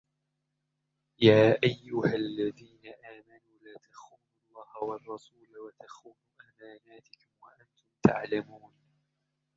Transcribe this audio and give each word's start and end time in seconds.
يَا 1.21 1.63
أَيُّهَا 1.63 2.15
الَّذِينَ 2.15 2.81
آمَنُوا 3.05 3.59
لَا 3.61 3.79
تَخُونُوا 3.91 4.23
اللَّهَ 4.49 4.83
وَالرَّسُولَ 4.83 5.49
وَتَخُونُوا 5.57 6.31
أَمَانَاتِكُمْ 6.41 7.29
وَأَنْتُمْ 7.41 7.89
تَعْلَمُونَ 8.03 8.73